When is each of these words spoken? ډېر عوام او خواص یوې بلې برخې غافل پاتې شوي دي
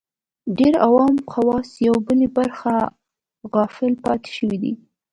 ډېر 0.57 0.73
عوام 0.85 1.15
او 1.19 1.25
خواص 1.31 1.69
یوې 1.85 2.01
بلې 2.07 2.27
برخې 2.37 2.77
غافل 3.53 3.93
پاتې 4.03 4.29
شوي 4.37 4.57
دي 4.63 4.73